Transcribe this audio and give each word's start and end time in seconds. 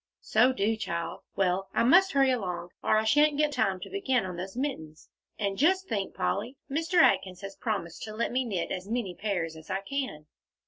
"So 0.23 0.51
do, 0.51 0.75
child. 0.75 1.21
Well, 1.35 1.69
I 1.75 1.83
must 1.83 2.13
hurry 2.13 2.31
along, 2.31 2.69
or 2.83 2.97
I 2.97 3.03
shan't 3.03 3.37
get 3.37 3.51
time 3.51 3.79
to 3.81 3.89
begin 3.91 4.25
on 4.25 4.35
those 4.35 4.57
mittens. 4.57 5.11
And 5.37 5.59
just 5.59 5.87
think, 5.87 6.15
Polly, 6.15 6.57
Mr. 6.67 6.95
Atkins 6.95 7.41
has 7.41 7.55
promised 7.55 8.01
to 8.05 8.15
let 8.15 8.31
me 8.31 8.43
knit 8.43 8.71
as 8.71 8.89
many 8.89 9.13
pairs 9.13 9.55
as 9.55 9.69
I 9.69 9.81
can." 9.81 10.25